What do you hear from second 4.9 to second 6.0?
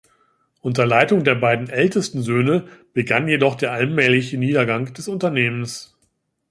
des Unternehmens.